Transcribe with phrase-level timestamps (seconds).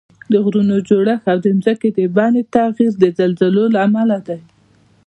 [0.31, 4.39] د غرونو جوړښت او د ځمکې د بڼې تغییر د زلزلو له امله دي